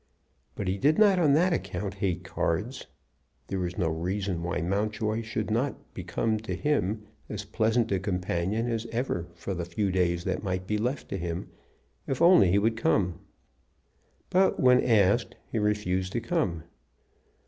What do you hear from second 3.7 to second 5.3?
no reason why Mountjoy